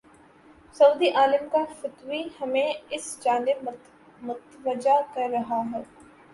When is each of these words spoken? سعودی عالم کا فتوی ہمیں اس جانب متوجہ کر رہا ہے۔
سعودی 0.75 1.09
عالم 1.11 1.47
کا 1.51 1.63
فتوی 1.81 2.21
ہمیں 2.41 2.71
اس 2.89 3.05
جانب 3.23 3.69
متوجہ 4.21 4.99
کر 5.13 5.29
رہا 5.31 5.61
ہے۔ 5.73 5.83